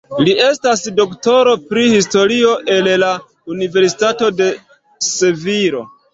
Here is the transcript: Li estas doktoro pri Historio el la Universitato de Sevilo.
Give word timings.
Li 0.27 0.31
estas 0.43 0.79
doktoro 0.99 1.53
pri 1.73 1.83
Historio 1.91 2.55
el 2.77 2.91
la 3.05 3.11
Universitato 3.57 4.33
de 4.41 4.51
Sevilo. 5.13 5.85